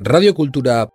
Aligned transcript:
Radiokultura 0.00 0.90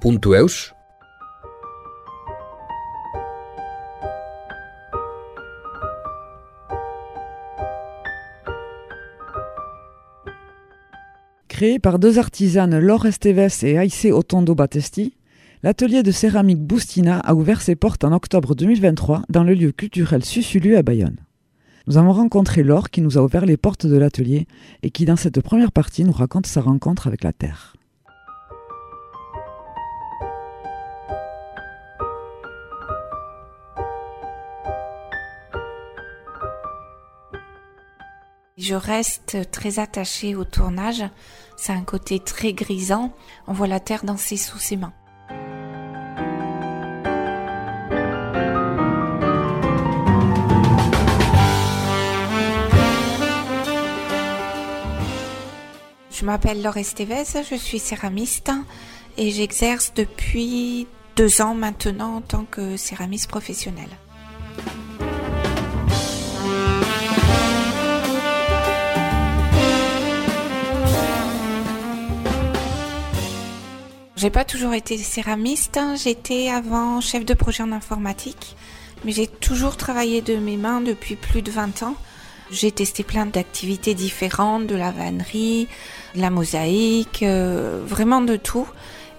puntu 0.00 0.34
eus? 0.34 0.72
Créé 11.48 11.78
par 11.78 11.98
deux 11.98 12.18
artisanes 12.18 12.78
Laure 12.78 13.04
Esteves 13.04 13.62
et 13.62 13.76
Aïssé 13.76 14.10
Otondo 14.10 14.54
Battesti, 14.54 15.18
l'atelier 15.64 16.02
de 16.02 16.10
céramique 16.10 16.60
Boustina 16.60 17.20
a 17.20 17.34
ouvert 17.34 17.62
ses 17.62 17.74
portes 17.74 18.04
en 18.04 18.12
octobre 18.12 18.54
2023 18.54 19.22
dans 19.30 19.44
le 19.44 19.54
lieu 19.54 19.72
culturel 19.72 20.22
Susulu 20.22 20.76
à 20.76 20.82
Bayonne. 20.82 21.16
Nous 21.86 21.96
avons 21.96 22.12
rencontré 22.12 22.62
Laure 22.62 22.90
qui 22.90 23.00
nous 23.00 23.16
a 23.16 23.22
ouvert 23.22 23.46
les 23.46 23.56
portes 23.56 23.86
de 23.86 23.96
l'atelier 23.96 24.46
et 24.82 24.90
qui 24.90 25.06
dans 25.06 25.16
cette 25.16 25.40
première 25.40 25.72
partie 25.72 26.04
nous 26.04 26.12
raconte 26.12 26.44
sa 26.44 26.60
rencontre 26.60 27.06
avec 27.06 27.24
la 27.24 27.32
terre. 27.32 27.76
Je 38.58 38.74
reste 38.74 39.50
très 39.50 39.78
attachée 39.78 40.34
au 40.34 40.44
tournage. 40.44 41.04
C'est 41.56 41.72
un 41.72 41.84
côté 41.84 42.20
très 42.20 42.52
grisant. 42.52 43.14
On 43.46 43.54
voit 43.54 43.66
la 43.66 43.80
terre 43.80 44.04
danser 44.04 44.36
sous 44.36 44.58
ses 44.58 44.76
mains. 44.76 44.92
Je 56.24 56.26
m'appelle 56.26 56.62
Laure 56.62 56.78
Estevez, 56.78 57.24
je 57.50 57.54
suis 57.54 57.78
céramiste 57.78 58.50
et 59.18 59.30
j'exerce 59.30 59.92
depuis 59.92 60.86
deux 61.16 61.42
ans 61.42 61.54
maintenant 61.54 62.16
en 62.16 62.20
tant 62.22 62.46
que 62.46 62.78
céramiste 62.78 63.28
professionnelle. 63.28 63.90
J'ai 74.16 74.30
pas 74.30 74.46
toujours 74.46 74.72
été 74.72 74.96
céramiste, 74.96 75.78
j'étais 76.02 76.48
avant 76.48 77.02
chef 77.02 77.26
de 77.26 77.34
projet 77.34 77.62
en 77.62 77.70
informatique, 77.70 78.56
mais 79.04 79.12
j'ai 79.12 79.26
toujours 79.26 79.76
travaillé 79.76 80.22
de 80.22 80.36
mes 80.36 80.56
mains 80.56 80.80
depuis 80.80 81.16
plus 81.16 81.42
de 81.42 81.50
20 81.50 81.82
ans. 81.82 81.96
J'ai 82.54 82.70
testé 82.70 83.02
plein 83.02 83.26
d'activités 83.26 83.94
différentes, 83.94 84.68
de 84.68 84.76
la 84.76 84.92
vannerie, 84.92 85.66
de 86.14 86.20
la 86.20 86.30
mosaïque, 86.30 87.24
euh, 87.24 87.82
vraiment 87.84 88.20
de 88.20 88.36
tout. 88.36 88.68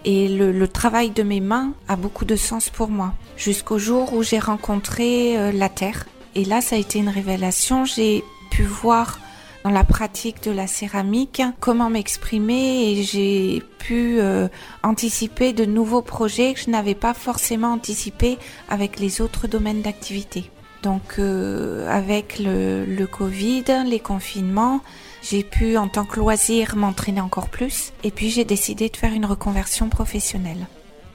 Et 0.05 0.29
le, 0.29 0.67
travail 0.67 1.09
de 1.09 1.21
mes 1.21 1.41
mains 1.41 1.73
a 1.89 1.97
beaucoup 1.97 2.23
de 2.23 2.37
sens 2.37 2.69
pour 2.69 2.87
moi. 2.87 3.13
Jusqu'au 3.35 3.77
jour 3.77 4.13
où 4.13 4.23
j'ai 4.23 4.39
rencontré 4.39 5.37
euh, 5.37 5.51
la 5.51 5.67
terre. 5.67 6.05
Et 6.35 6.45
là, 6.45 6.61
ça 6.61 6.77
a 6.77 6.79
été 6.79 6.99
une 6.99 7.09
révélation. 7.09 7.83
J'ai 7.83 8.23
pu 8.51 8.63
voir 8.63 9.19
dans 9.65 9.71
la 9.71 9.83
pratique 9.83 10.43
de 10.43 10.51
la 10.51 10.67
céramique, 10.67 11.41
comment 11.59 11.89
m'exprimer 11.89 12.91
et 12.91 13.03
j'ai 13.03 13.63
pu 13.79 14.19
euh, 14.19 14.47
anticiper 14.83 15.53
de 15.53 15.65
nouveaux 15.65 16.03
projets 16.03 16.53
que 16.53 16.59
je 16.61 16.69
n'avais 16.69 16.93
pas 16.93 17.15
forcément 17.15 17.73
anticipés 17.73 18.37
avec 18.69 18.99
les 18.99 19.21
autres 19.21 19.47
domaines 19.47 19.81
d'activité. 19.81 20.51
Donc 20.85 21.15
euh, 21.17 21.89
avec 21.89 22.37
le, 22.37 22.85
le 22.85 23.07
Covid, 23.07 23.63
les 23.87 23.99
confinements, 23.99 24.81
j'ai 25.23 25.41
pu 25.41 25.77
en 25.77 25.87
tant 25.87 26.05
que 26.05 26.19
loisir 26.19 26.75
m'entraîner 26.75 27.21
encore 27.21 27.49
plus 27.49 27.91
et 28.03 28.11
puis 28.11 28.29
j'ai 28.29 28.45
décidé 28.45 28.89
de 28.89 28.95
faire 28.95 29.11
une 29.11 29.25
reconversion 29.25 29.89
professionnelle. 29.89 30.67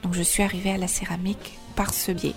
Donc 0.03 0.13
je 0.13 0.23
suis 0.23 0.43
arrivée 0.43 0.71
à 0.71 0.77
la 0.77 0.89
céramique 0.89 1.57
par 1.77 1.93
ce 1.93 2.11
biais. 2.11 2.35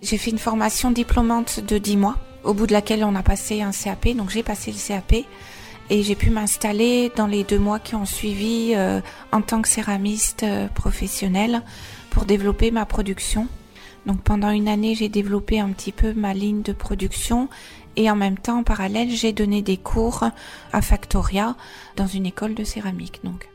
J'ai 0.00 0.16
fait 0.16 0.30
une 0.30 0.38
formation 0.38 0.92
diplômante 0.92 1.58
de 1.58 1.76
10 1.76 1.96
mois, 1.96 2.18
au 2.44 2.54
bout 2.54 2.68
de 2.68 2.72
laquelle 2.72 3.02
on 3.02 3.16
a 3.16 3.24
passé 3.24 3.62
un 3.62 3.72
CAP, 3.72 4.10
donc 4.14 4.30
j'ai 4.30 4.44
passé 4.44 4.70
le 4.70 4.78
CAP 4.78 5.26
et 5.90 6.02
j'ai 6.02 6.14
pu 6.14 6.30
m'installer 6.30 7.10
dans 7.16 7.26
les 7.26 7.44
deux 7.44 7.58
mois 7.58 7.78
qui 7.78 7.94
ont 7.94 8.04
suivi 8.04 8.72
euh, 8.74 9.00
en 9.32 9.42
tant 9.42 9.62
que 9.62 9.68
céramiste 9.68 10.42
euh, 10.42 10.68
professionnel 10.68 11.62
pour 12.10 12.24
développer 12.24 12.70
ma 12.70 12.84
production. 12.86 13.48
Donc 14.06 14.22
pendant 14.22 14.50
une 14.50 14.68
année, 14.68 14.94
j'ai 14.94 15.08
développé 15.08 15.60
un 15.60 15.70
petit 15.70 15.92
peu 15.92 16.12
ma 16.14 16.34
ligne 16.34 16.62
de 16.62 16.72
production 16.72 17.48
et 17.96 18.10
en 18.10 18.16
même 18.16 18.38
temps, 18.38 18.60
en 18.60 18.62
parallèle, 18.62 19.10
j'ai 19.10 19.32
donné 19.32 19.60
des 19.60 19.76
cours 19.76 20.24
à 20.72 20.82
Factoria 20.82 21.56
dans 21.96 22.06
une 22.06 22.26
école 22.26 22.54
de 22.54 22.64
céramique. 22.64 23.20
Donc. 23.24 23.48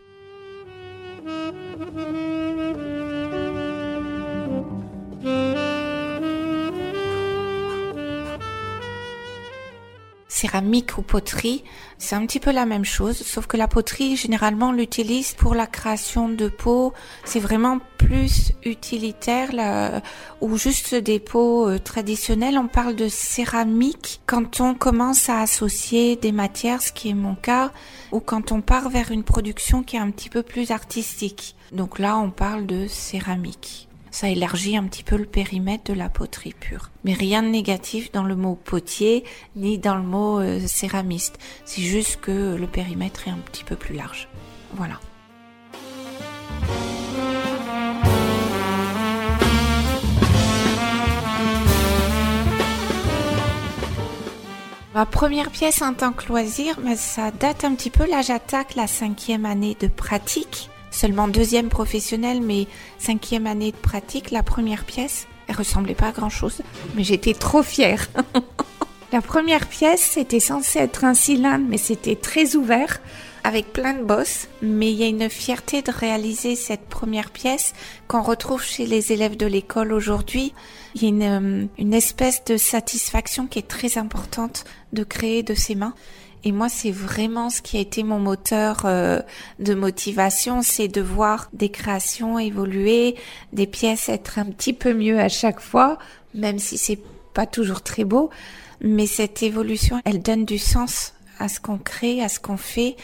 Céramique 10.43 10.97
ou 10.97 11.03
poterie, 11.03 11.63
c'est 11.97 12.15
un 12.15 12.25
petit 12.25 12.41
peu 12.41 12.51
la 12.51 12.65
même 12.65 12.83
chose, 12.83 13.15
sauf 13.15 13.47
que 13.47 13.55
la 13.55 13.69
poterie, 13.69 14.17
généralement, 14.17 14.69
on 14.69 14.71
l'utilise 14.73 15.35
pour 15.35 15.55
la 15.55 15.67
création 15.67 16.27
de 16.27 16.49
pots. 16.49 16.91
C'est 17.23 17.39
vraiment 17.39 17.79
plus 17.97 18.51
utilitaire, 18.65 19.51
ou 20.41 20.57
juste 20.57 20.95
des 20.95 21.19
pots 21.19 21.69
euh. 21.69 21.79
On 22.63 22.67
parle 22.67 22.95
de 22.95 23.07
céramique 23.07 24.19
quand 24.25 24.59
on 24.59 24.73
commence 24.73 25.29
à 25.29 25.39
associer 25.39 26.17
des 26.17 26.33
matières, 26.33 26.81
ce 26.81 26.91
qui 26.91 27.09
est 27.09 27.13
mon 27.13 27.35
cas, 27.35 27.71
ou 28.11 28.19
quand 28.19 28.51
on 28.51 28.59
part 28.59 28.89
vers 28.89 29.11
une 29.11 29.23
production 29.23 29.81
qui 29.81 29.95
est 29.95 29.99
un 29.99 30.11
petit 30.11 30.29
peu 30.29 30.43
plus 30.43 30.71
artistique. 30.71 31.55
Donc 31.71 31.99
là, 31.99 32.17
on 32.17 32.31
parle 32.31 32.65
de 32.65 32.85
céramique 32.87 33.87
ça 34.13 34.29
élargit 34.29 34.77
un 34.77 34.83
petit 34.83 35.03
peu 35.03 35.17
le 35.17 35.25
périmètre 35.25 35.85
de 35.85 35.93
la 35.93 36.07
poterie 36.07 36.53
pure. 36.53 36.91
Mais 37.03 37.13
rien 37.13 37.41
de 37.41 37.47
négatif 37.47 38.11
dans 38.11 38.23
le 38.23 38.35
mot 38.35 38.53
potier 38.53 39.23
ni 39.55 39.79
dans 39.79 39.95
le 39.95 40.03
mot 40.03 40.39
euh, 40.39 40.59
céramiste. 40.67 41.39
C'est 41.65 41.81
juste 41.81 42.21
que 42.21 42.55
le 42.55 42.67
périmètre 42.67 43.27
est 43.27 43.31
un 43.31 43.39
petit 43.39 43.63
peu 43.63 43.75
plus 43.75 43.95
large. 43.95 44.29
Voilà. 44.75 44.99
Ma 54.93 55.07
première 55.07 55.49
pièce 55.49 55.81
en 55.81 55.95
tant 55.95 56.13
que 56.13 56.27
loisir, 56.27 56.77
ça 56.95 57.31
date 57.31 57.65
un 57.65 57.73
petit 57.73 57.89
peu. 57.89 58.05
Là, 58.05 58.21
j'attaque 58.21 58.75
la 58.75 58.85
cinquième 58.85 59.47
année 59.47 59.75
de 59.79 59.87
pratique 59.87 60.69
seulement 60.93 61.27
deuxième 61.27 61.69
professionnelle, 61.69 62.41
mais 62.41 62.67
cinquième 62.97 63.47
année 63.47 63.71
de 63.71 63.77
pratique, 63.77 64.31
la 64.31 64.43
première 64.43 64.85
pièce, 64.85 65.27
elle 65.47 65.55
ressemblait 65.55 65.95
pas 65.95 66.07
à 66.07 66.11
grand 66.11 66.29
chose, 66.29 66.61
mais 66.95 67.03
j'étais 67.03 67.33
trop 67.33 67.63
fière. 67.63 68.07
la 69.11 69.21
première 69.21 69.67
pièce, 69.67 70.01
c'était 70.01 70.39
censé 70.39 70.79
être 70.79 71.03
un 71.03 71.13
cylindre, 71.13 71.65
mais 71.67 71.77
c'était 71.77 72.15
très 72.15 72.55
ouvert, 72.55 73.01
avec 73.43 73.73
plein 73.73 73.93
de 73.93 74.03
bosses, 74.03 74.47
mais 74.61 74.91
il 74.91 74.97
y 74.97 75.03
a 75.03 75.07
une 75.07 75.29
fierté 75.29 75.81
de 75.81 75.91
réaliser 75.91 76.55
cette 76.55 76.85
première 76.85 77.29
pièce 77.29 77.73
qu'on 78.07 78.21
retrouve 78.21 78.63
chez 78.63 78.85
les 78.85 79.11
élèves 79.11 79.35
de 79.35 79.45
l'école 79.45 79.91
aujourd'hui. 79.91 80.53
Il 80.95 81.03
y 81.03 81.05
a 81.05 81.09
une, 81.09 81.23
euh, 81.23 81.65
une 81.77 81.93
espèce 81.93 82.45
de 82.45 82.55
satisfaction 82.55 83.47
qui 83.47 83.59
est 83.59 83.67
très 83.67 83.97
importante 83.97 84.63
de 84.93 85.03
créer 85.03 85.43
de 85.43 85.55
ses 85.55 85.75
mains. 85.75 85.93
Et 86.45 86.51
moi, 86.51 86.67
c'est 86.67 86.91
vraiment 86.91 87.49
ce 87.49 87.61
qui 87.61 87.77
a 87.77 87.79
été 87.79 88.03
mon 88.03 88.19
moteur 88.19 88.81
euh, 88.85 89.19
de 89.59 89.73
motivation, 89.73 90.61
c'est 90.61 90.89
de 90.89 91.01
voir 91.01 91.49
des 91.53 91.69
créations 91.69 92.37
évoluer, 92.37 93.15
des 93.53 93.67
pièces 93.67 94.09
être 94.09 94.39
un 94.39 94.45
petit 94.45 94.73
peu 94.73 94.93
mieux 94.93 95.19
à 95.19 95.29
chaque 95.29 95.61
fois, 95.61 95.97
même 96.33 96.59
si 96.59 96.77
c'est 96.77 96.99
pas 97.33 97.45
toujours 97.45 97.81
très 97.81 98.03
beau. 98.03 98.29
Mais 98.81 99.07
cette 99.07 99.41
évolution, 99.41 100.01
elle 100.03 100.21
donne 100.21 100.43
du 100.43 100.57
sens 100.57 101.13
à 101.39 101.47
ce 101.47 101.61
qu'on 101.61 101.77
crée, 101.77 102.21
à 102.21 102.27
ce 102.27 102.39
qu'on 102.39 102.57
fait, 102.57 102.97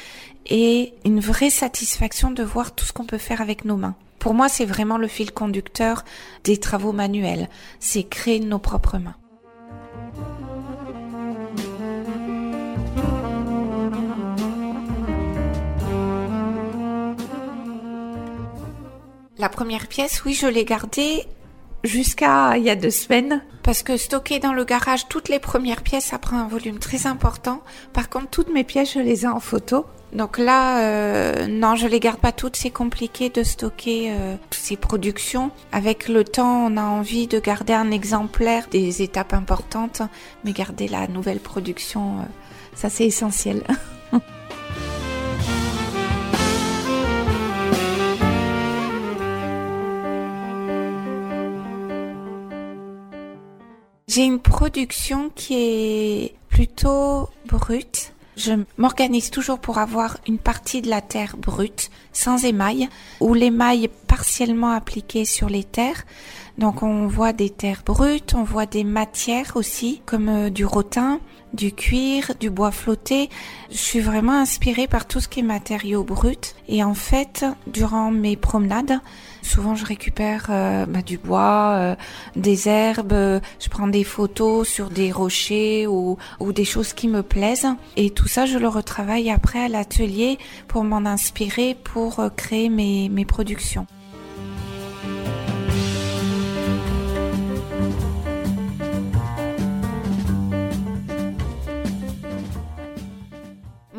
et 0.45 0.93
une 1.05 1.21
vraie 1.21 1.49
satisfaction 1.49 2.31
de 2.31 2.43
voir 2.43 2.75
tout 2.75 2.85
ce 2.85 2.91
qu'on 2.91 3.05
peut 3.05 3.17
faire 3.17 3.41
avec 3.41 3.63
nos 3.63 3.77
mains. 3.77 3.95
Pour 4.19 4.33
moi, 4.33 4.49
c'est 4.49 4.65
vraiment 4.65 4.97
le 4.97 5.07
fil 5.07 5.31
conducteur 5.31 6.03
des 6.43 6.57
travaux 6.57 6.91
manuels. 6.91 7.47
C'est 7.79 8.03
créer 8.03 8.41
nos 8.41 8.59
propres 8.59 8.97
mains. 8.97 9.15
La 19.49 19.55
première 19.55 19.87
pièce, 19.87 20.23
oui, 20.25 20.35
je 20.35 20.45
l'ai 20.45 20.63
gardée 20.63 21.25
jusqu'à 21.83 22.55
il 22.55 22.63
y 22.63 22.69
a 22.69 22.75
deux 22.75 22.91
semaines 22.91 23.41
parce 23.63 23.81
que 23.81 23.97
stocker 23.97 24.37
dans 24.37 24.53
le 24.53 24.63
garage 24.63 25.07
toutes 25.07 25.27
les 25.27 25.39
premières 25.39 25.81
pièces, 25.81 26.05
ça 26.05 26.19
prend 26.19 26.37
un 26.37 26.47
volume 26.47 26.77
très 26.77 27.07
important. 27.07 27.63
Par 27.91 28.09
contre, 28.09 28.27
toutes 28.27 28.53
mes 28.53 28.63
pièces, 28.63 28.93
je 28.93 28.99
les 28.99 29.23
ai 29.23 29.27
en 29.27 29.39
photo. 29.39 29.87
Donc 30.13 30.37
là, 30.37 30.83
euh, 30.83 31.47
non, 31.47 31.75
je 31.75 31.87
les 31.87 31.99
garde 31.99 32.19
pas 32.19 32.31
toutes. 32.31 32.57
C'est 32.57 32.69
compliqué 32.69 33.31
de 33.31 33.41
stocker 33.41 34.11
euh, 34.11 34.35
ces 34.51 34.77
productions. 34.77 35.49
Avec 35.71 36.09
le 36.09 36.23
temps, 36.23 36.67
on 36.67 36.77
a 36.77 36.83
envie 36.83 37.25
de 37.25 37.39
garder 37.39 37.73
un 37.73 37.89
exemplaire 37.89 38.67
des 38.69 39.01
étapes 39.01 39.33
importantes, 39.33 40.03
mais 40.45 40.51
garder 40.51 40.87
la 40.87 41.07
nouvelle 41.07 41.39
production, 41.39 42.19
euh, 42.19 42.23
ça 42.75 42.91
c'est 42.91 43.07
essentiel. 43.07 43.63
J'ai 54.09 54.23
une 54.23 54.39
production 54.39 55.29
qui 55.35 55.53
est 55.53 56.33
plutôt 56.49 57.29
brute. 57.45 58.13
Je 58.37 58.53
m'organise 58.79 59.29
toujours 59.29 59.59
pour 59.59 59.77
avoir 59.77 60.17
une 60.27 60.39
partie 60.39 60.81
de 60.81 60.89
la 60.89 60.99
terre 60.99 61.37
brute, 61.37 61.91
sans 62.11 62.43
émail, 62.43 62.89
ou 63.19 63.35
l'émail 63.35 63.87
partiellement 64.19 64.71
appliqué 64.71 65.23
sur 65.23 65.47
les 65.47 65.63
terres. 65.63 66.03
Donc 66.57 66.83
on 66.83 67.07
voit 67.07 67.31
des 67.31 67.49
terres 67.49 67.83
brutes, 67.85 68.33
on 68.35 68.43
voit 68.43 68.65
des 68.65 68.83
matières 68.83 69.53
aussi, 69.55 70.01
comme 70.05 70.27
euh, 70.27 70.49
du 70.49 70.65
rotin, 70.65 71.21
du 71.53 71.71
cuir, 71.71 72.33
du 72.37 72.49
bois 72.49 72.71
flotté. 72.71 73.29
Je 73.71 73.77
suis 73.77 74.01
vraiment 74.01 74.33
inspirée 74.33 74.87
par 74.87 75.07
tout 75.07 75.21
ce 75.21 75.29
qui 75.29 75.39
est 75.39 75.43
matériaux 75.43 76.03
bruts. 76.03 76.53
Et 76.67 76.83
en 76.83 76.95
fait, 76.95 77.45
durant 77.67 78.11
mes 78.11 78.35
promenades, 78.35 78.99
souvent 79.41 79.73
je 79.73 79.85
récupère 79.85 80.47
euh, 80.49 80.85
bah, 80.85 81.01
du 81.01 81.17
bois, 81.17 81.75
euh, 81.77 81.95
des 82.35 82.67
herbes, 82.67 83.39
je 83.61 83.69
prends 83.69 83.87
des 83.87 84.03
photos 84.03 84.67
sur 84.67 84.89
des 84.89 85.13
rochers 85.13 85.87
ou, 85.87 86.17
des 86.51 86.65
choses 86.65 86.91
qui 86.91 87.07
me 87.07 87.23
plaisent. 87.23 87.69
Et 87.95 88.09
tout 88.09 88.27
ça, 88.27 88.45
je 88.45 88.57
le 88.57 88.67
retravaille 88.67 89.31
après 89.31 89.63
à 89.63 89.69
l'atelier 89.69 90.37
pour 90.67 90.83
m'en 90.83 91.05
inspirer 91.05 91.77
pour 91.81 92.21
créer 92.35 92.67
mes 92.67 93.25
productions. 93.25 93.87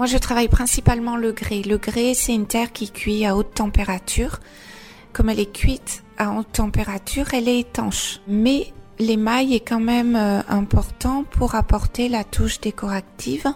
Moi, 0.01 0.07
je 0.07 0.17
travaille 0.17 0.49
principalement 0.49 1.19
le 1.19 1.31
grès. 1.31 1.61
Le 1.61 1.77
grès, 1.77 2.15
c'est 2.15 2.33
une 2.33 2.47
terre 2.47 2.73
qui 2.73 2.91
cuit 2.91 3.27
à 3.27 3.37
haute 3.37 3.53
température. 3.53 4.41
Comme 5.13 5.29
elle 5.29 5.41
est 5.41 5.53
cuite 5.53 6.05
à 6.17 6.31
haute 6.31 6.51
température, 6.53 7.35
elle 7.35 7.51
est 7.51 7.61
étanche. 7.61 8.21
Mais 8.27 8.73
l'émail 8.99 9.53
est 9.55 9.61
quand 9.61 9.79
même 9.79 10.17
euh, 10.17 10.41
important 10.49 11.25
pour 11.25 11.55
apporter 11.55 12.09
la 12.09 12.25
touche 12.25 12.61
décorative. 12.61 13.47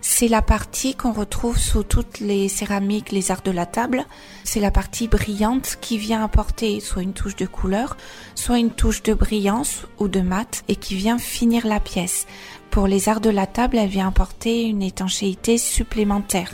C'est 0.00 0.28
la 0.28 0.40
partie 0.40 0.94
qu'on 0.94 1.12
retrouve 1.12 1.58
sous 1.58 1.82
toutes 1.82 2.20
les 2.20 2.48
céramiques, 2.48 3.12
les 3.12 3.30
arts 3.30 3.42
de 3.42 3.50
la 3.50 3.66
table. 3.66 4.06
C'est 4.44 4.60
la 4.60 4.70
partie 4.70 5.06
brillante 5.06 5.76
qui 5.82 5.98
vient 5.98 6.24
apporter 6.24 6.80
soit 6.80 7.02
une 7.02 7.12
touche 7.12 7.36
de 7.36 7.44
couleur, 7.44 7.98
soit 8.34 8.58
une 8.58 8.70
touche 8.70 9.02
de 9.02 9.12
brillance 9.12 9.82
ou 9.98 10.08
de 10.08 10.20
mat 10.22 10.64
et 10.68 10.76
qui 10.76 10.94
vient 10.94 11.18
finir 11.18 11.66
la 11.66 11.78
pièce. 11.78 12.26
Pour 12.70 12.86
les 12.86 13.08
arts 13.08 13.20
de 13.20 13.30
la 13.30 13.46
table, 13.46 13.78
elle 13.78 13.88
vient 13.88 14.08
apporter 14.08 14.64
une 14.64 14.82
étanchéité 14.82 15.58
supplémentaire. 15.58 16.52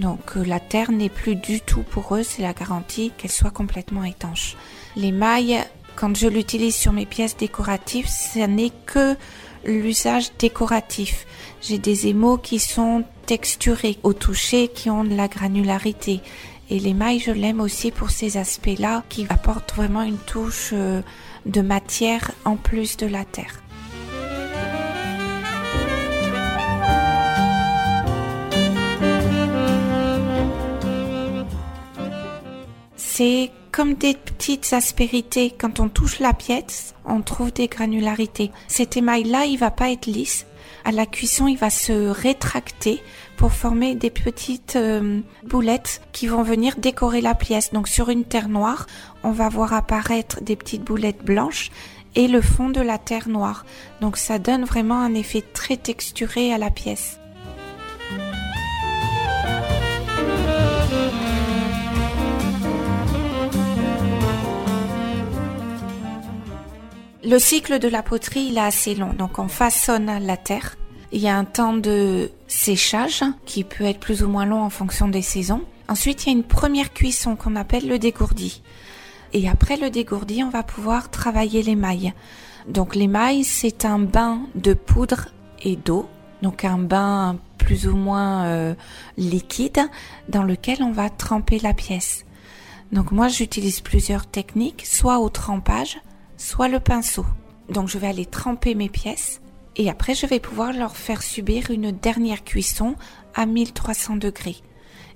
Donc 0.00 0.36
euh, 0.36 0.44
la 0.44 0.58
terre 0.58 0.90
n'est 0.90 1.08
plus 1.08 1.36
du 1.36 1.60
tout 1.60 1.82
pour 1.82 2.16
eux, 2.16 2.24
c'est 2.24 2.42
la 2.42 2.52
garantie 2.52 3.12
qu'elle 3.16 3.30
soit 3.30 3.52
complètement 3.52 4.02
étanche. 4.02 4.56
L'émail, 4.96 5.64
quand 5.94 6.16
je 6.16 6.26
l'utilise 6.26 6.74
sur 6.74 6.92
mes 6.92 7.06
pièces 7.06 7.36
décoratives, 7.36 8.08
ce 8.08 8.40
n'est 8.40 8.72
que 8.86 9.16
l'usage 9.64 10.32
décoratif. 10.38 11.26
J'ai 11.62 11.78
des 11.78 12.08
émaux 12.08 12.36
qui 12.36 12.58
sont 12.58 13.04
texturés 13.26 13.98
au 14.02 14.12
toucher, 14.12 14.68
qui 14.68 14.90
ont 14.90 15.04
de 15.04 15.14
la 15.14 15.28
granularité. 15.28 16.20
Et 16.70 16.80
l'émail, 16.80 17.20
je 17.20 17.30
l'aime 17.30 17.60
aussi 17.60 17.90
pour 17.90 18.10
ces 18.10 18.36
aspects-là 18.36 19.04
qui 19.08 19.26
apportent 19.28 19.74
vraiment 19.74 20.02
une 20.02 20.18
touche 20.18 20.70
euh, 20.72 21.02
de 21.46 21.60
matière 21.60 22.32
en 22.44 22.56
plus 22.56 22.96
de 22.96 23.06
la 23.06 23.24
terre. 23.24 23.63
C'est 33.16 33.52
comme 33.70 33.94
des 33.94 34.14
petites 34.14 34.72
aspérités. 34.72 35.54
Quand 35.56 35.78
on 35.78 35.88
touche 35.88 36.18
la 36.18 36.32
pièce, 36.32 36.96
on 37.04 37.22
trouve 37.22 37.52
des 37.52 37.68
granularités. 37.68 38.50
Cet 38.66 38.96
émail-là, 38.96 39.44
il 39.44 39.56
va 39.56 39.70
pas 39.70 39.92
être 39.92 40.06
lisse. 40.06 40.46
À 40.84 40.90
la 40.90 41.06
cuisson, 41.06 41.46
il 41.46 41.56
va 41.56 41.70
se 41.70 42.08
rétracter 42.08 43.00
pour 43.36 43.52
former 43.52 43.94
des 43.94 44.10
petites 44.10 44.74
euh, 44.74 45.20
boulettes 45.44 46.02
qui 46.10 46.26
vont 46.26 46.42
venir 46.42 46.74
décorer 46.76 47.20
la 47.20 47.36
pièce. 47.36 47.72
Donc 47.72 47.86
sur 47.86 48.08
une 48.08 48.24
terre 48.24 48.48
noire, 48.48 48.86
on 49.22 49.30
va 49.30 49.48
voir 49.48 49.74
apparaître 49.74 50.42
des 50.42 50.56
petites 50.56 50.82
boulettes 50.82 51.24
blanches 51.24 51.70
et 52.16 52.26
le 52.26 52.40
fond 52.40 52.68
de 52.68 52.80
la 52.80 52.98
terre 52.98 53.28
noire. 53.28 53.64
Donc 54.00 54.16
ça 54.16 54.40
donne 54.40 54.64
vraiment 54.64 55.00
un 55.00 55.14
effet 55.14 55.44
très 55.52 55.76
texturé 55.76 56.52
à 56.52 56.58
la 56.58 56.70
pièce. 56.70 57.20
Le 67.26 67.38
cycle 67.38 67.78
de 67.78 67.88
la 67.88 68.02
poterie, 68.02 68.48
il 68.50 68.58
est 68.58 68.60
assez 68.60 68.94
long. 68.94 69.14
Donc, 69.14 69.38
on 69.38 69.48
façonne 69.48 70.10
la 70.26 70.36
terre. 70.36 70.76
Il 71.10 71.22
y 71.22 71.28
a 71.28 71.38
un 71.38 71.46
temps 71.46 71.72
de 71.72 72.30
séchage 72.48 73.24
qui 73.46 73.64
peut 73.64 73.84
être 73.84 73.98
plus 73.98 74.22
ou 74.22 74.28
moins 74.28 74.44
long 74.44 74.60
en 74.60 74.68
fonction 74.68 75.08
des 75.08 75.22
saisons. 75.22 75.62
Ensuite, 75.88 76.24
il 76.24 76.26
y 76.26 76.34
a 76.34 76.36
une 76.36 76.44
première 76.44 76.92
cuisson 76.92 77.34
qu'on 77.34 77.56
appelle 77.56 77.88
le 77.88 77.98
dégourdi. 77.98 78.62
Et 79.32 79.48
après 79.48 79.78
le 79.78 79.88
dégourdi, 79.88 80.44
on 80.44 80.50
va 80.50 80.62
pouvoir 80.62 81.10
travailler 81.10 81.62
l'émail. 81.62 82.12
Donc 82.68 82.94
l'émail, 82.94 83.42
c'est 83.42 83.86
un 83.86 83.98
bain 83.98 84.40
de 84.54 84.74
poudre 84.74 85.28
et 85.62 85.76
d'eau. 85.76 86.06
Donc 86.42 86.66
un 86.66 86.78
bain 86.78 87.38
plus 87.56 87.88
ou 87.88 87.96
moins 87.96 88.44
euh, 88.44 88.74
liquide 89.16 89.80
dans 90.28 90.42
lequel 90.42 90.82
on 90.82 90.92
va 90.92 91.08
tremper 91.08 91.58
la 91.58 91.72
pièce. 91.72 92.26
Donc 92.92 93.12
moi, 93.12 93.28
j'utilise 93.28 93.80
plusieurs 93.80 94.26
techniques, 94.26 94.84
soit 94.84 95.20
au 95.20 95.30
trempage, 95.30 95.98
soit 96.44 96.68
le 96.68 96.78
pinceau. 96.78 97.24
Donc 97.70 97.88
je 97.88 97.96
vais 97.96 98.06
aller 98.06 98.26
tremper 98.26 98.74
mes 98.74 98.90
pièces 98.90 99.40
et 99.76 99.88
après 99.88 100.14
je 100.14 100.26
vais 100.26 100.40
pouvoir 100.40 100.74
leur 100.74 100.94
faire 100.94 101.22
subir 101.22 101.70
une 101.70 101.90
dernière 101.90 102.44
cuisson 102.44 102.96
à 103.34 103.46
1300 103.46 104.16
degrés. 104.16 104.58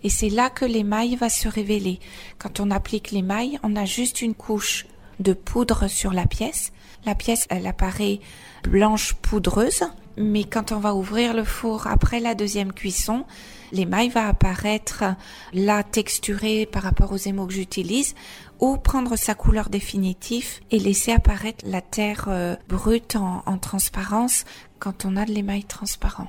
Et 0.02 0.08
c'est 0.08 0.30
là 0.30 0.48
que 0.48 0.64
l'émail 0.64 1.16
va 1.16 1.28
se 1.28 1.46
révéler. 1.46 2.00
Quand 2.38 2.60
on 2.60 2.70
applique 2.70 3.10
l'émail, 3.10 3.58
on 3.62 3.76
a 3.76 3.84
juste 3.84 4.22
une 4.22 4.34
couche 4.34 4.86
de 5.20 5.34
poudre 5.34 5.88
sur 5.88 6.14
la 6.14 6.26
pièce. 6.26 6.72
La 7.04 7.14
pièce, 7.14 7.46
elle 7.50 7.66
apparaît 7.66 8.20
blanche 8.62 9.12
poudreuse, 9.14 9.84
mais 10.16 10.44
quand 10.44 10.72
on 10.72 10.78
va 10.78 10.94
ouvrir 10.94 11.34
le 11.34 11.44
four 11.44 11.88
après 11.88 12.20
la 12.20 12.34
deuxième 12.34 12.72
cuisson, 12.72 13.24
l'émail 13.72 14.08
va 14.08 14.28
apparaître 14.28 15.04
là 15.52 15.82
texturé 15.82 16.66
par 16.66 16.82
rapport 16.82 17.12
aux 17.12 17.16
émaux 17.16 17.46
que 17.46 17.52
j'utilise 17.52 18.14
ou 18.60 18.76
prendre 18.76 19.16
sa 19.16 19.34
couleur 19.34 19.68
définitive 19.68 20.60
et 20.70 20.78
laisser 20.78 21.12
apparaître 21.12 21.64
la 21.66 21.80
terre 21.80 22.26
euh, 22.28 22.56
brute 22.68 23.16
en, 23.16 23.42
en 23.46 23.58
transparence 23.58 24.44
quand 24.78 25.04
on 25.04 25.16
a 25.16 25.24
de 25.24 25.32
l'émail 25.32 25.64
transparent. 25.64 26.28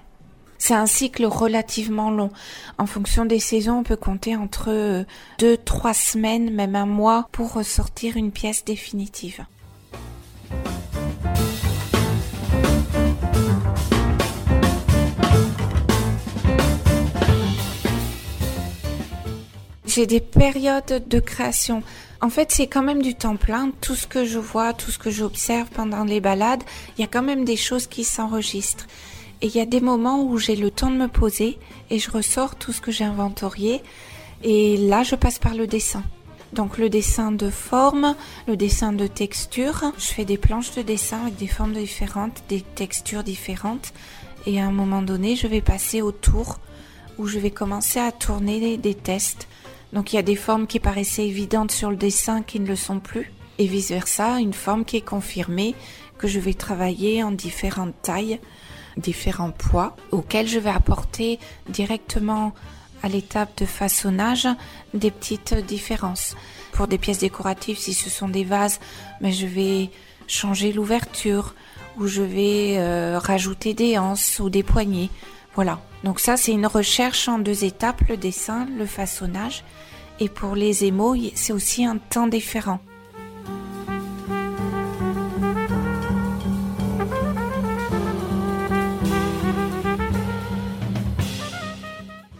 C'est 0.61 0.73
un 0.73 0.85
cycle 0.85 1.25
relativement 1.25 2.11
long. 2.11 2.31
En 2.77 2.85
fonction 2.85 3.25
des 3.25 3.39
saisons, 3.39 3.79
on 3.79 3.83
peut 3.83 3.95
compter 3.95 4.35
entre 4.35 4.69
euh, 4.69 5.03
deux, 5.39 5.55
trois 5.55 5.93
semaines, 5.93 6.53
même 6.53 6.75
un 6.75 6.85
mois 6.85 7.29
pour 7.31 7.53
ressortir 7.53 8.17
une 8.17 8.31
pièce 8.31 8.65
définitive. 8.65 9.45
J'ai 19.85 20.05
des 20.05 20.19
périodes 20.19 21.07
de 21.07 21.19
création. 21.19 21.83
En 22.21 22.29
fait, 22.29 22.51
c'est 22.51 22.67
quand 22.67 22.83
même 22.83 23.01
du 23.01 23.15
temps 23.15 23.37
plein. 23.37 23.71
Tout 23.79 23.95
ce 23.95 24.05
que 24.05 24.25
je 24.25 24.39
vois, 24.39 24.73
tout 24.73 24.91
ce 24.91 24.99
que 24.99 25.09
j'observe 25.09 25.69
pendant 25.69 26.03
les 26.03 26.19
balades, 26.19 26.63
il 26.97 27.01
y 27.01 27.03
a 27.03 27.07
quand 27.07 27.23
même 27.23 27.45
des 27.45 27.55
choses 27.55 27.87
qui 27.87 28.03
s'enregistrent. 28.03 28.87
Et 29.41 29.47
il 29.47 29.55
y 29.55 29.61
a 29.61 29.65
des 29.65 29.79
moments 29.79 30.23
où 30.23 30.37
j'ai 30.37 30.57
le 30.57 30.69
temps 30.69 30.91
de 30.91 30.97
me 30.97 31.07
poser 31.07 31.57
et 31.89 31.97
je 31.97 32.11
ressors 32.11 32.55
tout 32.55 32.73
ce 32.73 32.81
que 32.81 32.91
j'ai 32.91 33.05
inventorié. 33.05 33.81
Et 34.43 34.75
là, 34.75 35.03
je 35.03 35.15
passe 35.15 35.39
par 35.39 35.55
le 35.55 35.65
dessin. 35.65 36.03
Donc 36.51 36.77
le 36.77 36.89
dessin 36.89 37.31
de 37.31 37.49
forme, 37.49 38.15
le 38.47 38.57
dessin 38.57 38.91
de 38.91 39.07
texture. 39.07 39.93
Je 39.97 40.07
fais 40.07 40.25
des 40.25 40.37
planches 40.37 40.75
de 40.75 40.81
dessin 40.81 41.21
avec 41.21 41.37
des 41.37 41.47
formes 41.47 41.73
différentes, 41.73 42.43
des 42.49 42.61
textures 42.61 43.23
différentes. 43.23 43.93
Et 44.45 44.59
à 44.59 44.65
un 44.65 44.71
moment 44.71 45.01
donné, 45.01 45.37
je 45.37 45.47
vais 45.47 45.61
passer 45.61 46.01
au 46.01 46.11
tour 46.11 46.59
où 47.17 47.27
je 47.27 47.39
vais 47.39 47.51
commencer 47.51 47.99
à 47.99 48.11
tourner 48.11 48.77
des 48.77 48.95
tests 48.95 49.47
donc 49.93 50.13
il 50.13 50.17
y 50.17 50.19
a 50.19 50.23
des 50.23 50.35
formes 50.35 50.67
qui 50.67 50.79
paraissaient 50.79 51.27
évidentes 51.27 51.71
sur 51.71 51.89
le 51.89 51.95
dessin 51.95 52.41
qui 52.41 52.59
ne 52.59 52.67
le 52.67 52.75
sont 52.75 52.99
plus. 52.99 53.31
et 53.57 53.65
vice 53.65 53.89
versa, 53.89 54.39
une 54.39 54.53
forme 54.53 54.85
qui 54.85 54.97
est 54.97 55.01
confirmée 55.01 55.75
que 56.17 56.27
je 56.27 56.39
vais 56.39 56.53
travailler 56.53 57.23
en 57.23 57.31
différentes 57.31 57.95
tailles, 58.01 58.39
différents 58.97 59.51
poids, 59.51 59.95
auxquels 60.11 60.47
je 60.47 60.59
vais 60.59 60.69
apporter 60.69 61.39
directement 61.67 62.53
à 63.01 63.09
l'étape 63.09 63.57
de 63.57 63.65
façonnage 63.65 64.47
des 64.93 65.11
petites 65.11 65.53
différences. 65.53 66.35
Pour 66.71 66.87
des 66.87 66.97
pièces 66.97 67.19
décoratives, 67.19 67.77
si 67.77 67.93
ce 67.93 68.09
sont 68.09 68.29
des 68.29 68.43
vases, 68.43 68.79
mais 69.21 69.31
je 69.31 69.47
vais 69.47 69.89
changer 70.27 70.71
l'ouverture 70.71 71.55
ou 71.97 72.07
je 72.07 72.21
vais 72.21 72.75
euh, 72.77 73.19
rajouter 73.19 73.73
des 73.73 73.97
anses 73.97 74.39
ou 74.39 74.49
des 74.49 74.63
poignées. 74.63 75.09
Voilà. 75.55 75.81
Donc 76.03 76.19
ça, 76.19 76.37
c'est 76.37 76.51
une 76.51 76.67
recherche 76.67 77.27
en 77.27 77.39
deux 77.39 77.63
étapes, 77.63 78.01
le 78.07 78.15
dessin, 78.15 78.67
le 78.77 78.85
façonnage. 78.85 79.63
Et 80.19 80.29
pour 80.29 80.55
les 80.55 80.83
émaux, 80.85 81.15
c'est 81.35 81.53
aussi 81.53 81.85
un 81.85 81.97
temps 81.97 82.27
différent. 82.27 82.79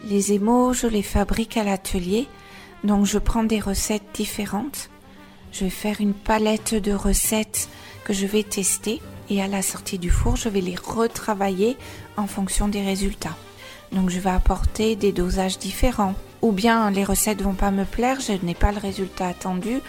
Les 0.10 0.34
émaux, 0.34 0.74
je 0.74 0.88
les 0.88 1.04
fabrique 1.04 1.56
à 1.56 1.64
l'atelier. 1.64 2.28
Donc 2.84 3.06
je 3.06 3.18
prends 3.18 3.44
des 3.44 3.60
recettes 3.60 4.10
différentes. 4.14 4.90
Je 5.52 5.66
vais 5.66 5.70
faire 5.70 6.02
une 6.02 6.14
palette 6.14 6.76
de 6.76 6.92
recettes 6.92 7.70
que 8.04 8.14
je 8.14 8.26
vais 8.26 8.44
tester 8.44 9.02
et 9.30 9.42
à 9.42 9.48
la 9.48 9.62
sortie 9.62 10.00
du 10.00 10.10
four, 10.10 10.36
je 10.36 10.50
vais 10.50 10.62
les 10.62 10.76
retravailler 10.76 11.78
en 12.18 12.28
fonction 12.28 12.68
des 12.68 12.82
résultats. 12.82 13.38
Donc 13.92 14.10
je 14.10 14.20
vais 14.20 14.30
apporter 14.30 14.96
des 14.96 15.12
dosages 15.12 15.60
différents. 15.60 16.16
Ou 16.42 16.52
bien 16.52 16.90
les 16.92 17.04
recettes 17.04 17.42
vont 17.42 17.54
pas 17.54 17.72
me 17.72 17.86
plaire, 17.86 18.20
je 18.20 18.34
n'ai 18.46 18.56
pas 18.56 18.72
le 18.72 18.80
résultat 18.80 19.28
attendu, 19.28 19.82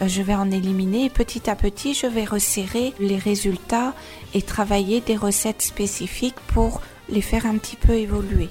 euh, 0.00 0.08
je 0.08 0.22
vais 0.22 0.34
en 0.34 0.50
éliminer 0.50 1.06
et 1.06 1.10
petit 1.10 1.50
à 1.50 1.56
petit 1.56 1.94
je 1.94 2.06
vais 2.06 2.24
resserrer 2.24 2.94
les 2.98 3.18
résultats 3.18 3.94
et 4.34 4.42
travailler 4.42 5.00
des 5.00 5.16
recettes 5.16 5.62
spécifiques 5.62 6.40
pour 6.48 6.80
les 7.08 7.20
faire 7.20 7.46
un 7.46 7.58
petit 7.58 7.76
peu 7.76 7.92
évoluer. 7.92 8.48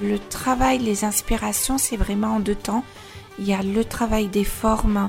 Le 0.00 0.18
travail, 0.18 0.78
les 0.78 1.04
inspirations, 1.04 1.78
c'est 1.78 1.96
vraiment 1.96 2.36
en 2.36 2.40
deux 2.40 2.54
temps. 2.54 2.84
Il 3.38 3.46
y 3.46 3.54
a 3.54 3.62
le 3.62 3.84
travail 3.84 4.26
des 4.28 4.44
formes 4.44 5.08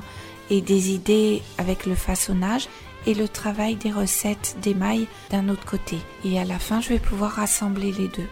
et 0.50 0.60
des 0.60 0.92
idées 0.92 1.42
avec 1.58 1.86
le 1.86 1.94
façonnage 1.94 2.68
et 3.06 3.14
le 3.14 3.28
travail 3.28 3.76
des 3.76 3.90
recettes 3.90 4.56
d'émail 4.62 5.06
d'un 5.30 5.48
autre 5.48 5.64
côté. 5.64 5.98
Et 6.24 6.38
à 6.38 6.44
la 6.44 6.58
fin, 6.58 6.80
je 6.80 6.90
vais 6.90 6.98
pouvoir 6.98 7.32
rassembler 7.32 7.92
les 7.92 8.08
deux. 8.08 8.28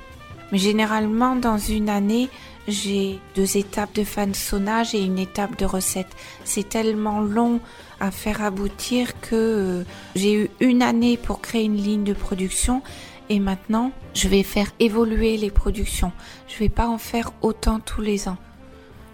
Mais 0.53 0.59
généralement, 0.59 1.37
dans 1.37 1.59
une 1.59 1.89
année, 1.89 2.29
j'ai 2.69 3.19
deux 3.35 3.57
étapes 3.57 3.95
de 3.95 4.05
façonnage 4.05 4.95
et 4.95 5.03
une 5.03 5.19
étape 5.19 5.59
de 5.59 5.65
recette. 5.65 6.15
C'est 6.45 6.69
tellement 6.69 7.21
long 7.21 7.61
à 8.01 8.11
faire 8.11 8.43
aboutir 8.43 9.21
que 9.21 9.35
euh, 9.35 9.85
j'ai 10.15 10.35
eu 10.35 10.51
une 10.61 10.83
année 10.83 11.17
pour 11.17 11.41
créer 11.41 11.65
une 11.65 11.77
ligne 11.77 12.05
de 12.05 12.15
production 12.15 12.83
et 13.29 13.41
maintenant, 13.41 13.93
je 14.15 14.29
vais 14.29 14.43
faire 14.43 14.71
évoluer 14.81 15.37
les 15.37 15.51
productions. 15.51 16.13
Je 16.49 16.59
vais 16.59 16.69
pas 16.69 16.89
en 16.89 16.99
faire 16.99 17.33
autant 17.43 17.81
tous 17.81 18.03
les 18.03 18.29
ans. 18.29 18.37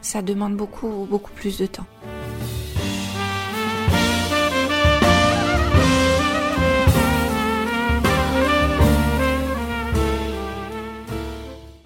Ça 0.02 0.22
demande 0.22 0.56
beaucoup, 0.56 1.06
beaucoup 1.08 1.32
plus 1.32 1.58
de 1.58 1.66
temps. 1.66 1.86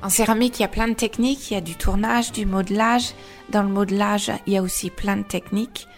En 0.05 0.11
céramique, 0.11 0.61
il 0.61 0.63
y 0.63 0.67
a 0.67 0.69
plein 0.69 0.87
de 0.87 0.95
techniques. 0.95 1.51
Il 1.51 1.55
y 1.55 1.57
a 1.57 1.61
du 1.61 1.75
tournage, 1.75 2.31
du 2.31 2.47
modelage. 2.47 3.15
Dans 3.49 3.63
le 3.63 3.71
modelage, 3.71 4.31
il 4.47 4.53
y 4.53 4.57
a 4.57 4.63
aussi 4.63 4.91
plein 4.91 5.17
de 5.17 5.23
techniques. 5.23 5.89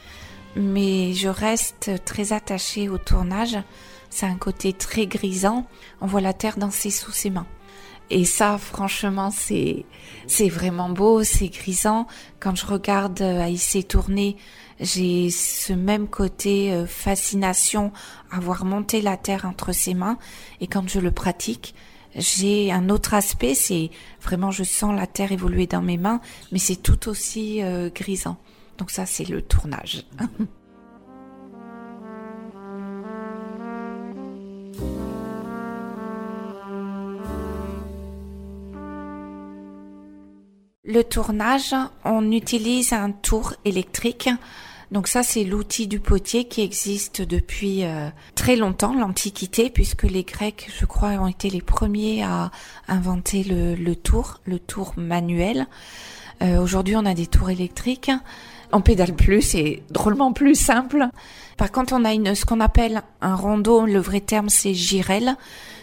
Mais 0.54 1.12
je 1.12 1.28
reste 1.28 1.90
très 2.06 2.32
attachée 2.32 2.88
au 2.88 2.96
tournage 2.96 3.58
c'est 4.16 4.26
un 4.26 4.36
côté 4.36 4.72
très 4.72 5.06
grisant. 5.06 5.66
On 6.00 6.06
voit 6.06 6.22
la 6.22 6.32
terre 6.32 6.56
danser 6.56 6.90
sous 6.90 7.12
ses 7.12 7.28
mains. 7.28 7.46
Et 8.08 8.24
ça, 8.24 8.56
franchement, 8.56 9.30
c'est 9.30 9.84
c'est 10.26 10.48
vraiment 10.48 10.88
beau, 10.88 11.22
c'est 11.22 11.48
grisant. 11.48 12.06
Quand 12.40 12.54
je 12.54 12.64
regarde 12.64 13.20
euh, 13.20 13.42
Aïssé 13.42 13.82
tourner, 13.82 14.36
j'ai 14.80 15.28
ce 15.30 15.72
même 15.72 16.06
côté 16.06 16.72
euh, 16.72 16.86
fascination 16.86 17.92
à 18.30 18.38
voir 18.38 18.64
monter 18.64 19.02
la 19.02 19.16
terre 19.16 19.44
entre 19.44 19.72
ses 19.72 19.92
mains. 19.92 20.18
Et 20.60 20.66
quand 20.68 20.88
je 20.88 21.00
le 21.00 21.10
pratique, 21.10 21.74
j'ai 22.16 22.72
un 22.72 22.88
autre 22.88 23.14
aspect. 23.14 23.54
C'est 23.54 23.90
vraiment, 24.22 24.50
je 24.50 24.64
sens 24.64 24.94
la 24.94 25.06
terre 25.06 25.32
évoluer 25.32 25.66
dans 25.66 25.82
mes 25.82 25.98
mains, 25.98 26.20
mais 26.52 26.58
c'est 26.58 26.76
tout 26.76 27.08
aussi 27.08 27.62
euh, 27.62 27.90
grisant. 27.94 28.36
Donc 28.78 28.90
ça, 28.90 29.06
c'est 29.06 29.28
le 29.28 29.42
tournage. 29.42 30.04
Le 40.88 41.02
tournage, 41.02 41.74
on 42.04 42.30
utilise 42.30 42.92
un 42.92 43.10
tour 43.10 43.54
électrique. 43.64 44.30
Donc 44.92 45.08
ça, 45.08 45.22
c'est 45.22 45.44
l'outil 45.44 45.88
du 45.88 45.98
potier 45.98 46.44
qui 46.44 46.62
existe 46.62 47.20
depuis 47.20 47.84
euh, 47.84 48.08
très 48.34 48.56
longtemps, 48.56 48.94
l'Antiquité, 48.94 49.68
puisque 49.68 50.04
les 50.04 50.22
Grecs, 50.22 50.70
je 50.78 50.86
crois, 50.86 51.10
ont 51.10 51.26
été 51.26 51.50
les 51.50 51.60
premiers 51.60 52.22
à 52.22 52.50
inventer 52.86 53.42
le, 53.42 53.94
tour, 53.94 54.40
le 54.44 54.58
tour 54.58 54.94
manuel. 54.96 55.66
Euh, 56.42 56.60
aujourd'hui, 56.60 56.94
on 56.96 57.04
a 57.04 57.14
des 57.14 57.26
tours 57.26 57.50
électriques. 57.50 58.12
On 58.72 58.80
pédale 58.80 59.14
plus, 59.14 59.42
c'est 59.42 59.82
drôlement 59.90 60.32
plus 60.32 60.54
simple. 60.54 61.08
Par 61.56 61.72
contre, 61.72 61.92
on 61.94 62.04
a 62.04 62.12
une, 62.12 62.34
ce 62.34 62.44
qu'on 62.44 62.60
appelle 62.60 63.02
un 63.20 63.34
rondeau, 63.34 63.86
le 63.86 63.98
vrai 63.98 64.20
terme 64.20 64.48
c'est 64.48 64.74
girelle, 64.74 65.36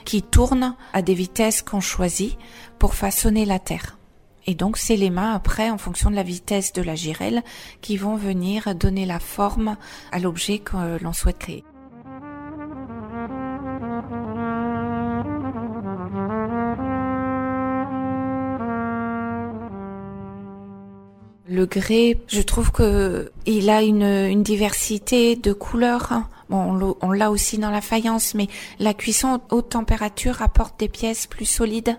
qui 0.06 0.22
tourne 0.22 0.76
à 0.94 1.02
des 1.02 1.14
vitesses 1.14 1.62
qu'on 1.62 1.80
choisit 1.82 2.38
pour 2.80 2.94
façonner 2.94 3.46
la 3.46 3.60
terre. 3.60 3.98
Et 4.46 4.56
donc 4.56 4.78
c'est 4.78 4.96
les 4.96 5.10
mains 5.10 5.34
après, 5.34 5.70
en 5.70 5.78
fonction 5.78 6.10
de 6.10 6.16
la 6.16 6.24
vitesse 6.24 6.74
de 6.74 6.82
la 6.82 6.96
girelle, 6.96 7.44
qui 7.82 7.98
vont 7.98 8.16
venir 8.16 8.76
donner 8.76 9.06
la 9.06 9.20
forme 9.20 9.78
à 10.12 10.20
l'objet 10.20 10.60
que 10.60 11.02
l'on 11.02 11.14
souhaite 11.14 11.40
créer. 11.40 11.64
Le 21.46 21.66
grès, 21.68 22.18
je 22.28 22.42
trouve 22.42 22.72
que 22.72 23.32
il 23.46 23.70
a 23.70 23.84
une, 23.84 24.42
diversité 24.42 25.36
de 25.36 25.54
couleurs. 25.54 26.24
Bon, 26.50 26.96
on 27.02 27.12
l'a 27.12 27.30
aussi 27.30 27.58
dans 27.58 27.70
la 27.70 27.82
faïence, 27.82 28.34
mais 28.34 28.48
la 28.80 28.94
cuisson 28.94 29.40
haute 29.52 29.70
température 29.70 30.42
apporte 30.42 30.80
des 30.80 30.90
pièces 30.90 31.28
plus 31.28 31.46
solides 31.46 31.98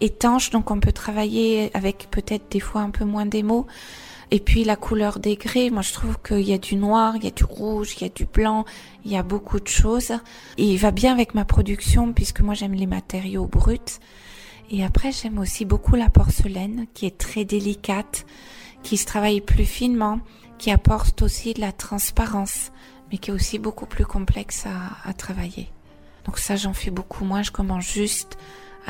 étanche, 0.00 0.50
donc 0.50 0.70
on 0.70 0.80
peut 0.80 0.92
travailler 0.92 1.70
avec 1.74 2.08
peut-être 2.10 2.50
des 2.50 2.60
fois 2.60 2.82
un 2.82 2.90
peu 2.90 3.04
moins 3.04 3.26
d'émaux. 3.26 3.66
Et 4.32 4.38
puis 4.38 4.62
la 4.62 4.76
couleur 4.76 5.18
des 5.18 5.36
grès, 5.36 5.70
moi 5.70 5.82
je 5.82 5.92
trouve 5.92 6.16
qu'il 6.22 6.42
y 6.42 6.52
a 6.52 6.58
du 6.58 6.76
noir, 6.76 7.16
il 7.16 7.24
y 7.24 7.26
a 7.26 7.32
du 7.32 7.44
rouge, 7.44 7.96
il 7.96 8.02
y 8.02 8.06
a 8.06 8.08
du 8.08 8.26
blanc, 8.26 8.64
il 9.04 9.10
y 9.10 9.16
a 9.16 9.24
beaucoup 9.24 9.58
de 9.58 9.66
choses. 9.66 10.12
Et 10.56 10.64
il 10.64 10.78
va 10.78 10.92
bien 10.92 11.12
avec 11.12 11.34
ma 11.34 11.44
production 11.44 12.12
puisque 12.12 12.40
moi 12.40 12.54
j'aime 12.54 12.74
les 12.74 12.86
matériaux 12.86 13.46
bruts. 13.46 13.98
Et 14.70 14.84
après 14.84 15.10
j'aime 15.10 15.38
aussi 15.38 15.64
beaucoup 15.64 15.96
la 15.96 16.08
porcelaine 16.08 16.86
qui 16.94 17.06
est 17.06 17.18
très 17.18 17.44
délicate, 17.44 18.24
qui 18.84 18.96
se 18.96 19.06
travaille 19.06 19.40
plus 19.40 19.64
finement, 19.64 20.20
qui 20.58 20.70
apporte 20.70 21.22
aussi 21.22 21.52
de 21.54 21.60
la 21.60 21.72
transparence, 21.72 22.70
mais 23.10 23.18
qui 23.18 23.30
est 23.30 23.34
aussi 23.34 23.58
beaucoup 23.58 23.86
plus 23.86 24.06
complexe 24.06 24.64
à, 24.66 25.08
à 25.08 25.12
travailler. 25.12 25.68
Donc 26.24 26.38
ça 26.38 26.54
j'en 26.54 26.72
fais 26.72 26.92
beaucoup 26.92 27.24
moins, 27.24 27.42
je 27.42 27.50
commence 27.50 27.84
juste 27.84 28.38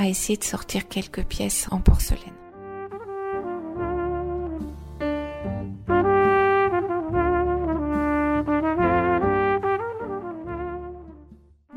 à 0.00 0.09
essayer 0.09 0.38
de 0.38 0.45
sortir 0.45 0.88
quelques 0.88 1.25
pièces 1.25 1.69
en 1.71 1.78
porcelaine. 1.78 2.39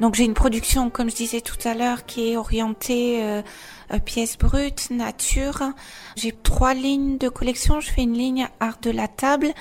Donc 0.03 0.15
j'ai 0.15 0.25
une 0.25 0.33
production, 0.33 0.89
comme 0.89 1.09
je 1.09 1.15
disais 1.15 1.39
tout 1.39 1.55
à 1.63 1.73
l'heure, 1.73 2.05
qui 2.05 2.31
est 2.31 2.35
orientée 2.35 3.23
euh, 3.23 3.41
euh, 3.93 3.99
pièces 3.99 4.37
brutes, 4.37 4.89
nature. 4.89 5.63
J'ai 6.17 6.33
trois 6.33 6.73
lignes 6.73 7.17
de 7.17 7.29
collection. 7.29 7.79
Je 7.79 7.89
fais 7.89 8.01
une 8.01 8.17
ligne 8.17 8.49
art 8.59 8.79
de 8.81 8.91
la 8.91 9.07
table, 9.07 9.53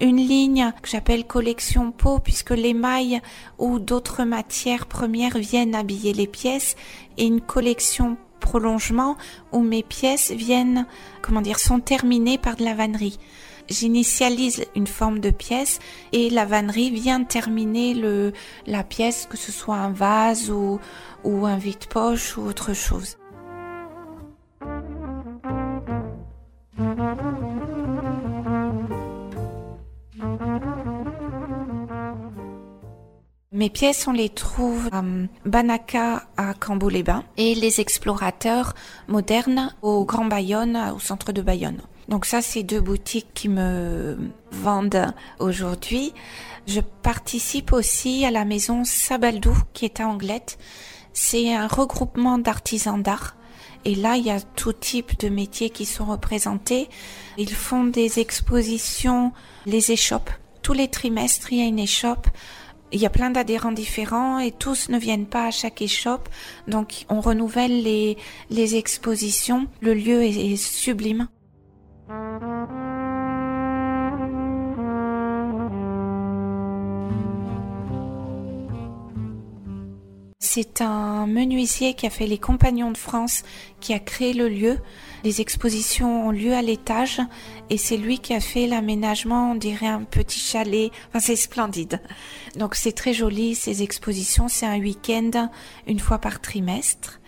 une 0.00 0.16
ligne 0.16 0.72
que 0.80 0.88
j'appelle 0.88 1.26
collection 1.26 1.92
peau, 1.92 2.18
puisque 2.18 2.52
l'émail 2.52 3.20
ou 3.58 3.78
d'autres 3.78 4.24
matières 4.24 4.86
premières 4.86 5.36
viennent 5.36 5.74
habiller 5.74 6.14
les 6.14 6.26
pièces, 6.26 6.76
et 7.18 7.26
une 7.26 7.42
collection 7.42 8.16
prolongement 8.40 9.18
où 9.52 9.60
mes 9.60 9.82
pièces 9.82 10.30
viennent, 10.30 10.86
comment 11.20 11.42
dire, 11.42 11.58
sont 11.58 11.78
terminées 11.78 12.38
par 12.38 12.56
de 12.56 12.64
la 12.64 12.72
vannerie 12.72 13.18
j'initialise 13.70 14.66
une 14.74 14.86
forme 14.86 15.20
de 15.20 15.30
pièce 15.30 15.78
et 16.12 16.28
la 16.28 16.44
vannerie 16.44 16.90
vient 16.90 17.24
terminer 17.24 17.94
le, 17.94 18.32
la 18.66 18.84
pièce, 18.84 19.26
que 19.30 19.36
ce 19.36 19.52
soit 19.52 19.76
un 19.76 19.92
vase 19.92 20.50
ou, 20.50 20.80
un 21.24 21.56
vide-poche 21.56 22.36
ou 22.36 22.42
autre 22.42 22.74
chose. 22.74 23.16
Mes 33.52 33.68
pièces, 33.68 34.06
on 34.08 34.12
les 34.12 34.30
trouve 34.30 34.88
à 34.90 35.02
Banaka 35.44 36.24
à 36.38 36.54
Cambo-les-Bains 36.54 37.24
et 37.36 37.54
les 37.54 37.80
explorateurs 37.80 38.74
modernes 39.06 39.74
au 39.82 40.06
Grand 40.06 40.24
Bayonne, 40.24 40.92
au 40.94 40.98
centre 40.98 41.32
de 41.32 41.42
Bayonne. 41.42 41.82
Donc 42.10 42.26
ça, 42.26 42.42
c'est 42.42 42.64
deux 42.64 42.80
boutiques 42.80 43.28
qui 43.34 43.48
me 43.48 44.18
vendent 44.50 45.14
aujourd'hui. 45.38 46.12
Je 46.66 46.80
participe 46.80 47.72
aussi 47.72 48.26
à 48.26 48.32
la 48.32 48.44
maison 48.44 48.84
Sabaldou 48.84 49.56
qui 49.72 49.84
est 49.84 50.00
à 50.00 50.08
Anglette. 50.08 50.58
C'est 51.12 51.54
un 51.54 51.68
regroupement 51.68 52.38
d'artisans 52.38 53.00
d'art. 53.00 53.36
Et 53.84 53.94
là, 53.94 54.16
il 54.16 54.26
y 54.26 54.30
a 54.30 54.40
tout 54.40 54.72
type 54.72 55.18
de 55.20 55.28
métiers 55.28 55.70
qui 55.70 55.86
sont 55.86 56.04
représentés. 56.04 56.88
Ils 57.38 57.54
font 57.54 57.84
des 57.84 58.18
expositions, 58.18 59.32
les 59.64 59.92
échoppes. 59.92 60.30
Tous 60.62 60.74
les 60.74 60.88
trimestres, 60.88 61.52
il 61.52 61.58
y 61.60 61.62
a 61.62 61.66
une 61.66 61.78
échoppe 61.78 62.26
il 62.92 63.00
y 63.00 63.06
a 63.06 63.10
plein 63.10 63.30
d'adhérents 63.30 63.70
différents 63.70 64.40
et 64.40 64.50
tous 64.50 64.88
ne 64.88 64.98
viennent 64.98 65.26
pas 65.26 65.46
à 65.46 65.50
chaque 65.50 65.80
échoppe. 65.80 66.28
Donc 66.66 67.04
on 67.08 67.20
renouvelle 67.20 67.84
les, 67.84 68.16
les 68.50 68.74
expositions. 68.74 69.68
Le 69.80 69.94
lieu 69.94 70.24
est, 70.24 70.52
est 70.52 70.56
sublime. 70.56 71.28
C'est 80.52 80.80
un 80.80 81.28
menuisier 81.28 81.94
qui 81.94 82.08
a 82.08 82.10
fait 82.10 82.26
les 82.26 82.36
Compagnons 82.36 82.90
de 82.90 82.96
France, 82.96 83.44
qui 83.78 83.94
a 83.94 84.00
créé 84.00 84.32
le 84.32 84.48
lieu. 84.48 84.78
Les 85.22 85.40
expositions 85.40 86.26
ont 86.26 86.32
lieu 86.32 86.54
à 86.54 86.60
l'étage 86.60 87.20
et 87.68 87.76
c'est 87.78 87.96
lui 87.96 88.18
qui 88.18 88.34
a 88.34 88.40
fait 88.40 88.66
l'aménagement, 88.66 89.52
on 89.52 89.54
dirait 89.54 89.86
un 89.86 90.02
petit 90.02 90.40
chalet. 90.40 90.90
Enfin, 91.10 91.20
c'est 91.20 91.36
splendide. 91.36 92.02
Donc 92.56 92.74
c'est 92.74 92.90
très 92.90 93.14
joli, 93.14 93.54
ces 93.54 93.84
expositions. 93.84 94.48
C'est 94.48 94.66
un 94.66 94.80
week-end, 94.80 95.48
une 95.86 96.00
fois 96.00 96.18
par 96.18 96.40
trimestre. 96.40 97.19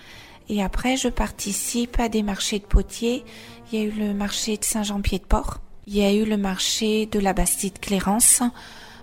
Et 0.48 0.62
après, 0.62 0.96
je 0.96 1.08
participe 1.08 1.98
à 2.00 2.08
des 2.08 2.22
marchés 2.22 2.58
de 2.58 2.64
potiers. 2.64 3.24
Il 3.70 3.78
y 3.78 3.82
a 3.82 3.84
eu 3.86 3.90
le 3.90 4.14
marché 4.14 4.56
de 4.56 4.64
Saint-Jean-Pied-de-Port. 4.64 5.60
Il 5.86 5.96
y 5.96 6.04
a 6.04 6.12
eu 6.12 6.24
le 6.24 6.36
marché 6.36 7.06
de 7.06 7.18
la 7.18 7.32
Bastide-Clérance. 7.32 8.42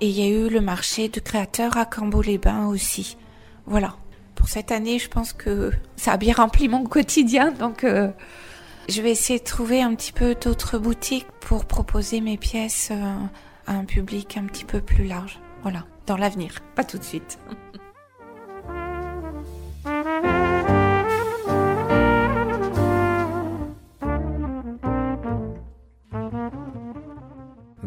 Et 0.02 0.10
il 0.10 0.18
y 0.18 0.24
a 0.24 0.28
eu 0.28 0.50
le 0.50 0.62
marché 0.62 1.10
de 1.10 1.20
créateurs 1.20 1.78
à 1.78 1.86
Cambo-les-Bains 1.86 2.68
aussi. 2.68 3.18
Voilà 3.66 3.96
pour 4.40 4.48
cette 4.48 4.72
année, 4.72 5.00
je 5.00 5.10
pense 5.10 5.34
que 5.34 5.72
ça 5.98 6.14
a 6.14 6.18
bien 6.18 6.34
rempli 6.34 6.70
mon 6.70 6.86
quotidien. 6.86 7.52
Donc, 7.52 7.84
euh, 7.84 8.10
je 8.88 9.02
vais 9.02 9.12
essayer 9.12 9.38
de 9.38 9.44
trouver 9.44 9.82
un 9.82 9.94
petit 9.96 10.14
peu 10.14 10.34
d'autres 10.34 10.78
boutiques 10.80 11.28
pour 11.42 11.66
proposer 11.66 12.22
mes 12.22 12.38
pièces 12.38 12.88
euh, 12.92 13.16
à 13.68 13.74
un 13.74 13.84
public 13.84 14.38
un 14.38 14.46
petit 14.46 14.64
peu 14.64 14.80
plus 14.80 15.04
large. 15.04 15.42
Voilà, 15.62 15.86
dans 16.08 16.16
l'avenir, 16.16 16.56
pas 16.74 16.86
tout 16.86 16.98
de 16.98 17.04
suite. 17.04 17.38